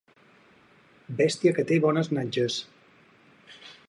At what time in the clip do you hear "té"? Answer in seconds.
1.73-1.77